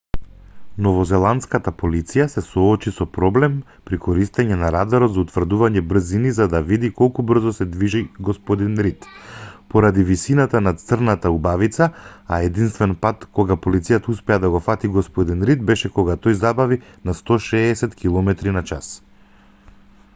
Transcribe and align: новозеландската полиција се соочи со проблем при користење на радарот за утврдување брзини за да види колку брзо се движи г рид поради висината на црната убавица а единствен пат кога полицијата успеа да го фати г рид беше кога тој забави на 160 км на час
новозеландската 0.85 1.71
полиција 1.81 2.23
се 2.35 2.41
соочи 2.45 2.91
со 2.99 3.05
проблем 3.17 3.57
при 3.89 3.99
користење 4.05 4.55
на 4.61 4.71
радарот 4.75 5.13
за 5.17 5.21
утврдување 5.23 5.83
брзини 5.91 6.31
за 6.37 6.47
да 6.53 6.61
види 6.69 6.89
колку 7.01 7.25
брзо 7.31 7.51
се 7.59 7.67
движи 7.75 8.01
г 8.29 8.35
рид 8.87 9.05
поради 9.75 10.07
висината 10.09 10.63
на 10.69 10.73
црната 10.85 11.33
убавица 11.37 11.91
а 12.37 12.41
единствен 12.49 12.97
пат 13.05 13.29
кога 13.41 13.59
полицијата 13.69 14.13
успеа 14.17 14.41
да 14.47 14.51
го 14.57 14.63
фати 14.71 14.93
г 14.99 15.01
рид 15.51 15.65
беше 15.71 15.93
кога 16.01 16.17
тој 16.25 16.41
забави 16.41 16.81
на 17.11 17.19
160 17.23 17.95
км 18.03 18.53
на 18.59 18.65
час 18.73 18.93